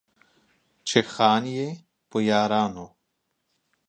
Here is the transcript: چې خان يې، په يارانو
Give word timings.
چې 0.87 0.99
خان 1.13 1.43
يې، 1.55 1.67
په 2.09 2.17
يارانو 2.29 2.85